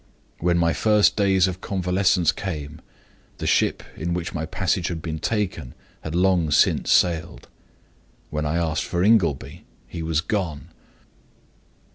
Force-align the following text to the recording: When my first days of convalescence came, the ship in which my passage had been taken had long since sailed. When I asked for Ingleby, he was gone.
When 0.39 0.57
my 0.57 0.73
first 0.73 1.15
days 1.15 1.47
of 1.47 1.61
convalescence 1.61 2.31
came, 2.31 2.81
the 3.37 3.45
ship 3.45 3.83
in 3.95 4.15
which 4.15 4.33
my 4.33 4.47
passage 4.47 4.87
had 4.87 4.99
been 4.99 5.19
taken 5.19 5.75
had 6.01 6.15
long 6.15 6.49
since 6.49 6.91
sailed. 6.91 7.47
When 8.31 8.43
I 8.43 8.55
asked 8.57 8.85
for 8.85 9.03
Ingleby, 9.03 9.63
he 9.87 10.01
was 10.01 10.21
gone. 10.21 10.69